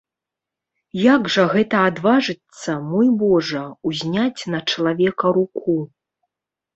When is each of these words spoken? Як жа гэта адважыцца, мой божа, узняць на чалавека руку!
Як 0.99 1.27
жа 1.33 1.43
гэта 1.55 1.81
адважыцца, 1.89 2.77
мой 2.93 3.07
божа, 3.23 3.61
узняць 3.91 4.41
на 4.55 4.59
чалавека 4.71 5.25
руку! 5.37 5.77